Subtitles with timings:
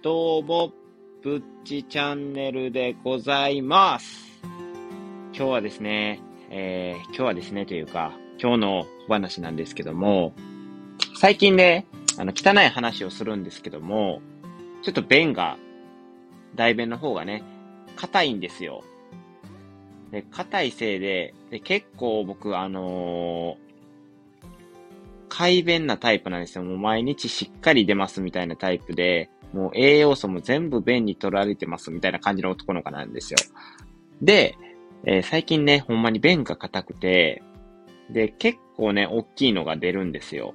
[0.00, 0.72] どうも、
[1.24, 4.38] ぶっちチャンネルでございます。
[5.34, 10.34] 今日はですね、えー、今日はですね、というか、今日のお話なんですけども、
[11.16, 11.84] 最近ね、
[12.16, 14.22] あの、汚い話をするんですけども、
[14.84, 15.58] ちょっと弁が、
[16.54, 17.42] 大弁の方がね、
[17.96, 18.84] 硬いんですよ。
[20.12, 23.68] で、硬いせいで、で、結構僕、あのー
[25.28, 26.64] 快便なタイプなんですよ。
[26.64, 33.38] もう毎日しっかり出ますみたいなタイプで、もう栄養素も全部便に取られてますみたいな感じの男の子なんですよ。
[34.22, 34.56] で、
[35.04, 37.42] えー最近ね、ほんまに便が硬くて、
[38.10, 40.54] で、結構ね、大きいのが出るんですよ。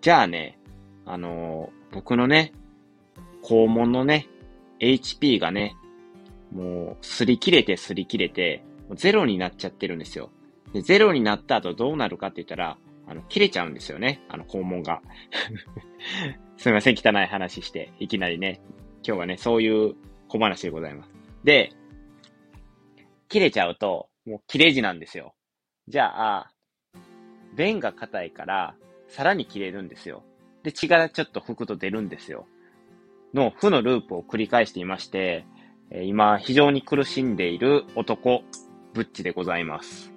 [0.00, 0.58] じゃあね、
[1.06, 2.52] あのー僕のね、
[3.42, 4.28] 肛門のね、
[4.80, 5.76] HP がね、
[6.52, 8.64] もう、擦り切れて擦り切れて、
[8.94, 10.30] ゼロになっちゃってるんですよ。
[10.72, 12.78] で、ゼロになった後どうなるかって言ったら、
[13.12, 14.22] あの、切れちゃうんですよね。
[14.28, 15.02] あの、肛門が。
[16.56, 18.62] すみません、汚い話して、いきなりね。
[19.06, 19.94] 今日はね、そういう
[20.28, 21.10] 小話でございます。
[21.44, 21.70] で、
[23.28, 25.34] 切れちゃうと、もう切れ字なんですよ。
[25.88, 26.52] じゃあ、
[27.54, 28.74] 便が硬いから、
[29.08, 30.22] さらに切れるんですよ。
[30.62, 32.46] で、血がちょっと吹くと出るんですよ。
[33.34, 35.44] の負のループを繰り返していまして、
[35.90, 38.42] 今、非常に苦しんでいる男、
[38.94, 40.11] ブッチでございます。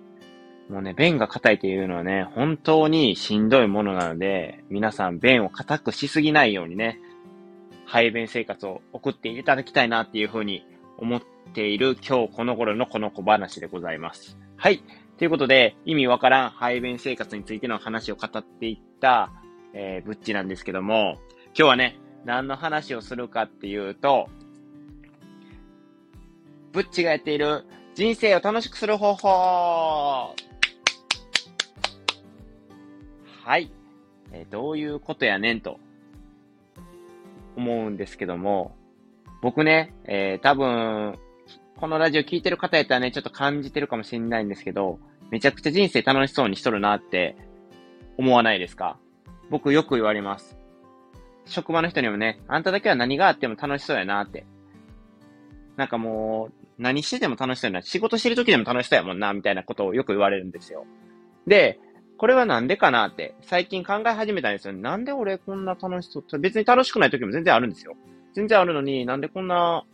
[0.70, 7.00] もうね、便が硬いというのはね、本当にしんどいものなので、皆さん便を硬くしすぎないようにね、
[7.86, 10.66] 排便生活を送っていただきたいなっていうふうに
[10.98, 11.22] 思っ
[11.54, 14.38] ている今日この頃のこの小話でございます。
[14.58, 14.82] はい。
[15.18, 19.32] ということで、意味わからん排便生活についての話を語っていった、
[19.74, 24.30] えー、ブッチなんですけども、今日はね、何の話をするかっていうと、
[26.74, 30.36] ブッチがやっている人生を楽しくする方法
[33.46, 33.72] はい。
[34.32, 35.80] えどういうことやねんと
[37.56, 38.76] 思うんですけども、
[39.44, 41.20] 僕ね、えー多分、
[41.78, 44.98] このラジオ聞いてる方やったらね、ちょっと感じてるかもしれないんですけど、
[45.30, 47.36] めちゃくちゃ人生楽しそうにしとるなって
[48.18, 48.98] 思わないですか？
[49.52, 50.58] 僕よく言われます。
[51.46, 54.44] 職場の人にもね、あんただけは何があっても楽しそうやなって。
[55.78, 57.84] なんかもう、何してても楽しそうやな。
[57.84, 60.88] 仕事してる時でも楽しそうやもんな、みたいなことをよく言われるんですよ。
[61.46, 61.80] で、
[62.18, 64.74] これはなんでかなって、最近考え始めたんですよ。
[64.74, 67.96] なんで俺こんな楽しそう、別に楽しくない時も全然あるんですよ。
[68.34, 69.86] 全然あるのに、なんでこんな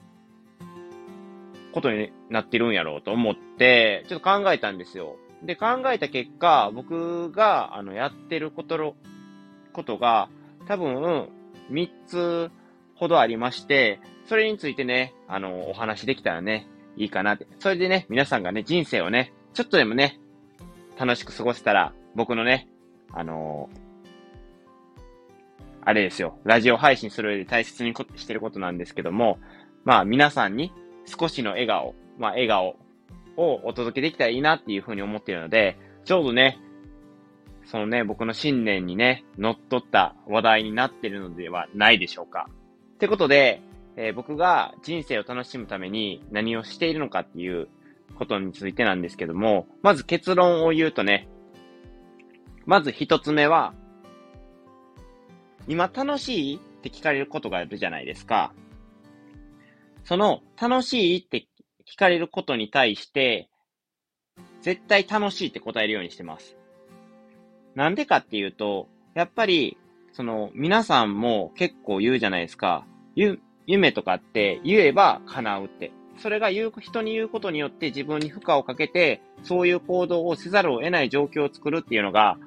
[1.71, 5.15] ことになってるんやろうと思って、ちょっと考えたんですよ。
[5.43, 8.95] で、考えた結果、僕が、あの、やってることの、
[9.73, 10.29] ことが、
[10.67, 11.29] 多分、
[11.71, 12.51] 3つ
[12.95, 16.67] ほどありまして、それについてね、あの、お話できたらね、
[16.97, 17.47] いいかなって。
[17.59, 20.19] それでね、皆さんがね、人生をね、ちょっとでもね、
[20.99, 22.67] 楽しく過ごせたら、僕のね、
[23.13, 23.69] あの
[25.83, 29.39] あれですよ、ラジオ配信する上で大切にこしてることなんですけども、
[29.83, 30.71] まあ皆さんに
[31.05, 32.75] 少しの笑顔、まあ笑顔
[33.37, 36.59] をお届けできたらいいなっていうふうに思っているので、ちょうどね、
[37.65, 42.47] そのね、僕の信念にね、乗っ取った話題になってるのではないでしょうか。
[42.93, 43.61] ってことで、
[43.97, 47.67] えー僕が人生を楽しむために何をしているのかっていう
[48.15, 51.27] ことについてなんですけども、まず結論を言うとね、
[52.65, 53.73] まず一つ目は、
[55.67, 58.53] 今楽しいって聞かれることがあるじゃないですか。
[60.03, 61.47] その楽しいって
[61.87, 63.49] 聞かれることに対して、
[64.61, 66.57] 絶対楽しいって答えるようにしてます。
[67.75, 69.77] なんでかっていうと、やっぱり、
[70.13, 72.85] その、皆さんも結構言うじゃないですか。
[73.15, 75.91] ゆ、夢とかって言えば叶うって。
[76.17, 82.37] それが言う、人に言うことによって自分に負荷をかけて、そういう行動をせざるを得ない状況を作るっていうのが、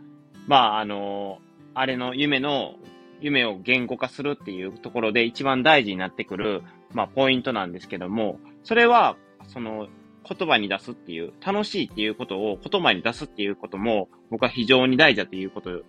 [0.47, 1.39] まあ、あの、
[1.75, 2.75] あれの夢の、
[3.21, 6.63] 夢を言語化するっていうところで一番大事になってくる、
[6.93, 9.17] まあ、ポイントなんですけども、それは、
[9.49, 9.89] その、
[10.27, 15.81] 言葉に出すっていう、楽しいっていうことを言葉に出すっていうことも、僕は非常に大事だということを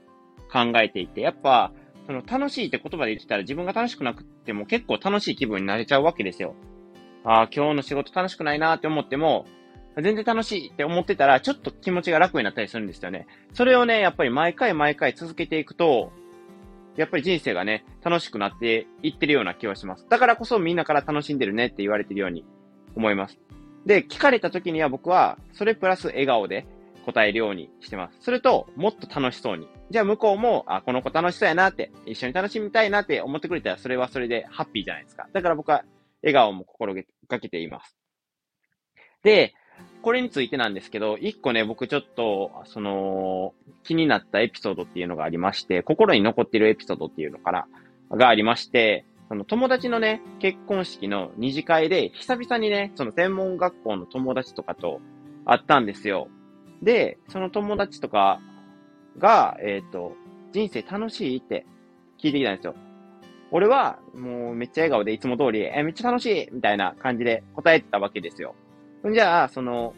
[0.52, 1.72] 考えていて、やっぱ、
[2.06, 6.54] その楽しいって言葉で言ってたら自分が楽しくなくても結構楽しい気分になれちゃうわけですよ。
[7.24, 9.46] ああ、今日の仕事楽しくないなって思っても、
[10.02, 13.28] 全然楽しいって思ってたら、ちょっと気持ちが楽になったりするんですよね。
[13.54, 16.12] それをね、やっぱり毎回毎回続けていくと、
[16.98, 20.06] やっぱり人生がね、楽しくなっていってるような気はします。
[20.10, 22.46] だからこそみんなから楽しんでるねって言われてるように
[22.96, 23.38] 思います。
[23.86, 26.66] で、聞かれた時には僕は、それプラス笑顔で
[27.06, 28.18] 答えるようにしてます。
[28.22, 29.68] それと、もっと楽しそうに。
[29.92, 35.28] じゃあ向こうも、あ、この子楽しそうやなって、一緒に楽しみたいなって思ってくれたら、それはそれでハッピーじゃないですか。
[35.32, 35.86] だから僕は、
[36.24, 36.96] 笑顔も心
[37.28, 37.96] がけています。
[39.22, 39.54] で、
[40.06, 47.66] これについてなんですけど、一個ね、僕ちょっと、その、気になったエピソードっていうのがありまして、心に残っているエピソードっていうのかな、
[48.12, 55.02] がありまして、その友達のね、結婚式の二次会で、久々にね、その専門学校の友達とかと
[55.44, 56.28] 会ったんですよ。
[56.84, 58.40] で、その友達とか
[59.18, 60.14] が、えっ、ー、と、
[60.52, 61.66] 人生楽しいって
[62.20, 62.76] 聞いてきたんですよ。
[63.50, 68.54] 俺は、もうめっちゃ笑顔でいつも通り、え、めっちゃ楽しいみたいな感じで答えてたわけですよ。
[69.14, 69.94] じゃあ、その、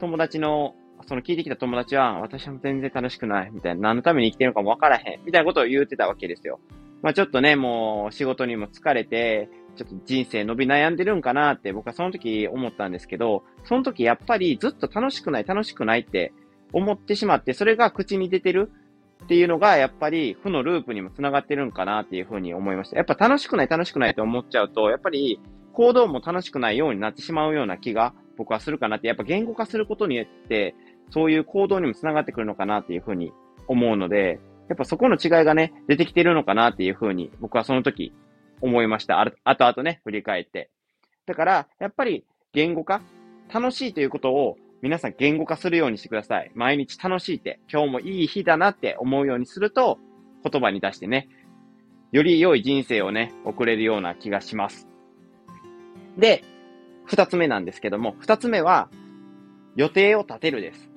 [0.00, 0.74] 友達の、
[1.06, 6.60] その聞いてきた友達は、私も全然楽しくない、みたいな、何のために生きてるのかもわからへん、みたいなことを言ってたわけですよ。
[7.02, 16.32] まあちょっとね、もう仕事にも疲れて、ちょっと人生伸び悩んでるんかなって僕はその時思ったんですけど、その時やっぱりずっと楽しくない、楽しくないって
[16.72, 18.72] 思ってしまって、それが口に出てる
[19.24, 22.96] っていうのが、やっぱり負のループにも繋がってるんかなっていうふうに思いました。
[22.96, 25.40] やっぱ楽しくない、楽しくないと思っちゃうと、やっぱり
[25.74, 30.74] 行動も楽しくないようになってしまうような気が僕はするかなって、やっぱ言語化することによって、
[31.10, 33.32] そういう行動にも繋がってくるのかなっていうふうに
[33.66, 38.14] 思うので、やっぱそこの違いがね、出てきてるのかなっていうふうに僕はその時
[38.60, 39.20] 思いました。
[39.20, 40.70] あとあとね、振り返って。
[41.26, 43.02] だから、やっぱり言語化
[43.52, 46.52] 楽しいということを皆さん言語化するようにしてください。
[46.54, 49.98] 毎日楽しいって、今日もいい日だなって思うようにすると、
[50.48, 51.28] 言葉に出してね、
[52.12, 54.86] より良い人生をね、送れるような気がします。
[56.16, 56.44] で、
[57.08, 58.88] 二つ目なんですけども、二つ目は、
[59.76, 60.90] 予定を立てるです。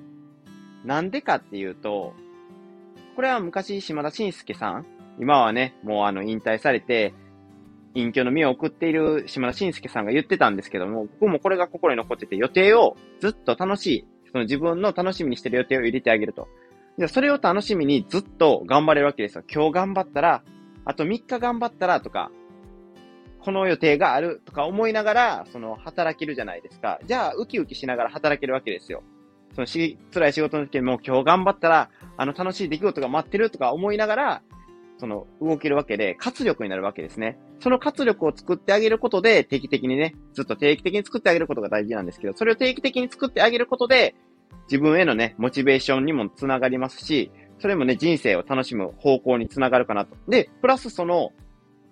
[0.84, 2.14] なんでかっていうと、
[3.16, 4.86] これは昔島田紳介さん、
[5.18, 7.14] 今はね、もうあの引退されて、
[7.94, 16.48] 隠居の身を送っている島田紳介さんが言ってたんですけども、僕もこれが心に残ってて、予定をずっと楽しい、その自分の楽しみにしてる予定を入れてあげると。
[16.98, 19.44] じゃそれを楽しみにずっと頑張れるわけですよ。
[19.50, 20.42] 今日頑張ったら、
[20.84, 22.30] あと3日頑張ったらとか、
[23.44, 27.00] この予定があるとか思いながら、その働けるじゃないですか。
[27.04, 29.02] じゃあ、ウキウキしながら働けるわけですよ。
[29.54, 34.42] そのし、辛い仕事の時も今日頑張ったら、あの楽しい出来事が待ってるとか思いながら、
[34.98, 37.36] その、動けるわけで、活力になるわけですね。
[37.58, 44.14] その活力を作ってあげることで、定期的にね、ずっと定期的に作ってあげることが大事なんですけど、それを定期的に作ってあげることで、
[44.70, 50.16] 自分へのね、モチベーションにもつながりますし、それもね、人生を楽しむ方向につながるかなと。
[50.28, 51.32] で、プラスその、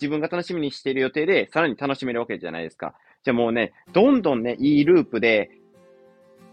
[0.00, 2.94] 自分が楽しみにしている予定で、さらに楽しめるわけじゃないですか。
[3.23, 5.50] じゃあもうね、どんどんね、いいループで、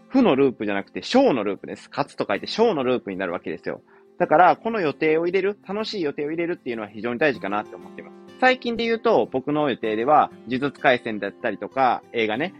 [0.09, 1.89] 負のループじゃなくて、小のループです。
[1.89, 3.81] 勝つと書いて小のループになるわけですよ。
[4.17, 8.17] だから、この予定を入れる、楽しい予定を入れるっていうのは非常に大事かなって思っています。
[8.39, 12.53] 最近で言うと、僕の予定では、呪術回戦だったりとか、映画ね、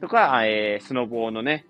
[0.00, 1.66] とか、えー、スノボーのね、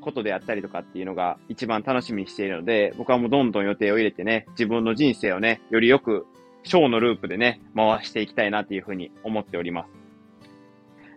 [0.00, 6.26] ことであったりとかっていうのが一番楽しみにしているので、僕はもうどんどん予定を入れてね、自分の人生をね、よりよく、
[6.62, 9.90] 小のループでね、回していきたいなっていうふうに思っております。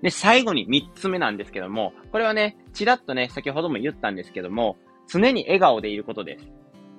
[0.01, 6.48] で、最後に三つ目なんですけども、これはね、ちらっとね、先ほども言ったんですけども、常に笑顔でいることです。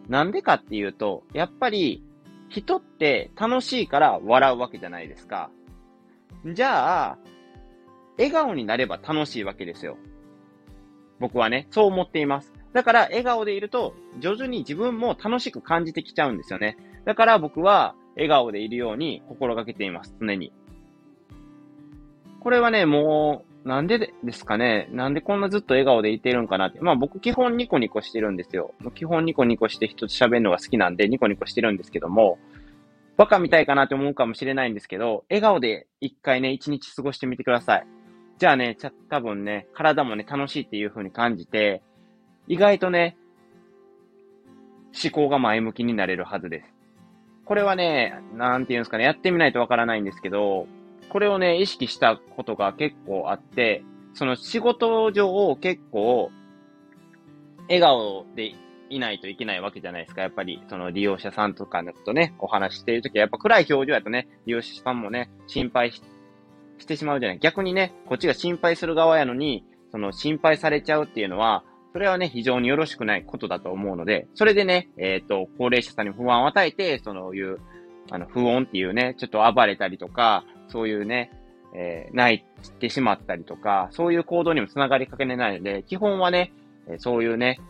[0.09, 2.03] なんでかっていうと、やっぱり
[2.49, 5.51] 人って楽しいから笑うわけじゃないですか。
[6.47, 7.19] じゃあ、
[8.17, 9.97] 笑顔になれば楽しいわけですよ。
[11.19, 12.53] 僕はね、そう思っています。
[12.73, 16.77] だから、笑顔でいると、徐々に自分も楽しく感じてきちゃうんですよね。
[17.05, 20.53] だから僕は、笑顔でいるように心がけています、常に。
[22.41, 26.81] これはね、もう、なんでですかねなんでこんなずっと笑顔でいてるんかなって。
[26.81, 28.75] まあ僕基本ニコニコしてるんですよ。
[28.95, 32.39] 基本ニコニコして人と喋るのが好きなんでニコニコしてるんですけども、
[33.17, 37.87] バカみたいかなって思うかもしれないんですけど、笑顔で一回ね、一日過ごしてみてください。
[38.39, 41.83] じゃあね、ちゃ、多分ね、体もね、楽しいっていう風に感じて、
[42.49, 43.17] 意外とね、
[45.03, 46.74] 思考が前向きになれるはずです。
[47.45, 50.67] これはね、なんていうんですかね、やってみないとわからないんですけど、
[51.09, 53.85] これをね、意識したことが結構あって、
[54.15, 56.31] その仕事上結構、
[57.69, 58.55] 笑顔で
[58.91, 60.23] いないといけないわけじゃないですか。
[60.23, 66.03] やっぱり、その利用者さんとかのとね、お話しているときは、やっぱ暗い表情やとね、利用者さんもね、心配し
[66.87, 67.39] てしまうじゃない。
[67.39, 77.61] 逆にね、こっちが心配する側やのに、その心配されちゃうっていうのは、それはね、非常によろしくないことだと思うので、それでね、えっ、ー、と、高齢者さんに不安を与えて、そのいう、
[78.11, 81.31] あの、不穏っていうね、ちょっと暴れたりとか、そういうね、
[81.73, 86.53] えー、泣いてしまったりとか、そういう行動にもつながりかけないので、基本はね、
[86.89, 87.61] えそういうね、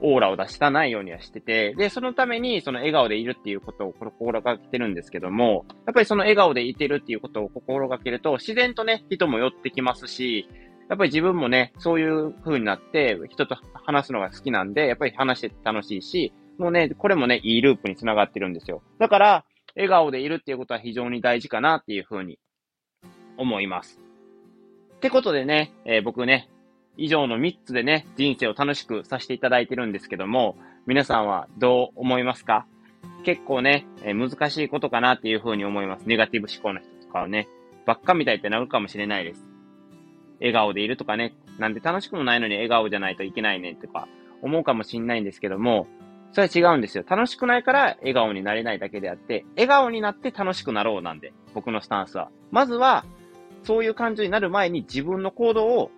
[0.00, 10.48] オーラを出したないようにはしてて、で、そのために、その笑顔でいるっていうことを心がけてるんですけども、やっぱりその笑顔でいてるっていうことを心がけると、自然とね、人も寄ってきますし、
[10.92, 18.82] やっぱり自分もね、そういう風になって、人と話すのが好きなんで、やっぱり話して楽しいし、もうね、これもね、いいループにつながってるんですよ。
[18.98, 19.44] だから、
[19.74, 22.38] 笑顔でいるっていうことは非常に大事かなっていうふうに
[23.38, 24.02] 思います。
[24.96, 26.50] ってことでね、えー、僕ね、
[26.98, 32.66] 以上の3つでね、人生を楽しくさせていただいてるんですけども、皆さんはどう思いますか？
[33.24, 36.06] 結構ね、えー、難しいことかなっていうふうに思います。
[36.06, 37.48] ネガティブ思考の人とかはね、
[37.86, 39.51] ばっかみたいってなるかもしれないです。
[40.42, 44.08] 笑顔でいるとかね、なんで楽しくもないのに笑顔じゃないといけないねとか
[44.42, 45.86] 思うかもしんないんですけども、
[46.32, 47.04] それは違うんですよ。
[47.06, 52.30] 楽しくないから笑顔になれないだけであって、笑顔になって楽しくなろうなんで、僕のスタンスは。
[52.50, 53.04] まずは、
[53.62, 55.90] そういう感情になる前に自分の行動を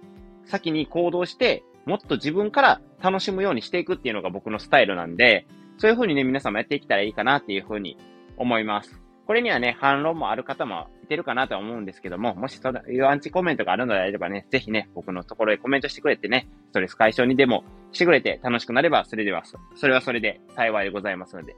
[0.44, 5.46] 先に行動して、もっと自分から楽しむようにしていくっていうのが僕のスタイルなんで、
[5.78, 7.96] そういう風にね、皆さんもやっていけたらいいかなっていう風に
[8.36, 9.03] 思います。
[9.26, 19.42] これにはね、反論もある方もいてるかなと思うんですけども、もしそういうアンチコメントがあるのであればね、ぜひね、僕のところへコメントしてくれてね、ストレス解消にでもしてくれて楽しくなれば、それでは、
[19.76, 21.56] それはそれで幸いでございますので、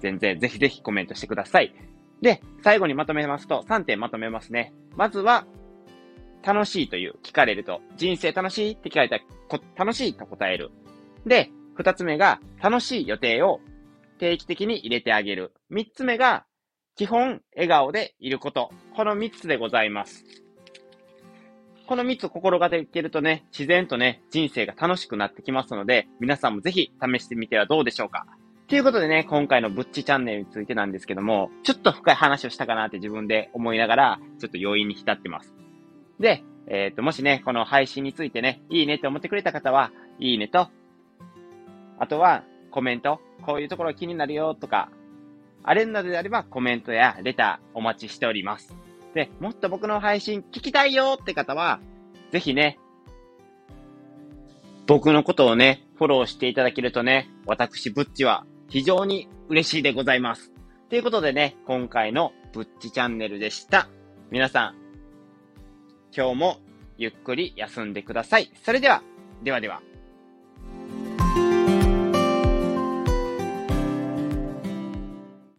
[0.00, 1.74] 全然ぜひぜひコメントしてください。
[2.22, 4.72] で、最後にまとめますと、3点まとめますね。
[4.96, 5.46] まずは、
[6.44, 9.22] 楽しいという聞かれると、人生楽しいって聞かれたら、
[9.76, 10.70] 楽しいと答える。
[11.26, 13.60] で、2つ目が、楽しい予定を
[14.18, 15.52] 定期的に入れてあげる。
[15.70, 16.44] 3つ目が、
[16.94, 18.70] 基本、笑顔でいること。
[18.94, 20.24] この3つでございます。
[21.86, 28.26] この3つ心がけてるとね、自然とね、人生が楽しくなってきますので、皆さんもぜひ試してみてはどうでしょうか。
[28.68, 35.54] ということでね、今回のぶっちチャンネルについてなんですけども、ちょっと深い話をしたかなって自分で思いながら、ちょっと要因に浸ってます。
[36.20, 40.68] で、えっ、ー、と、もしね、この配信についてね、いいねって思ってくれた方は、いいねと、
[41.98, 44.90] あとはコメント、こういうところ気になるよとか、
[45.64, 48.74] あれなどであればコメントやレターお待ちしております。
[49.14, 51.80] で、もっと僕の配信聞きたいよって方は、
[52.30, 52.78] ぜひね、
[54.86, 60.52] 僕のことをね、フォローしていただけるとね、私、ブッチは非常に嬉しいでございます。
[60.88, 63.88] ということでね、今回のブッチチャンネルでした。
[64.30, 64.74] 皆さん、
[66.14, 66.58] 今日も
[66.98, 68.50] ゆっくり休んでください。
[68.64, 69.02] それでは、
[69.42, 69.82] ではでは。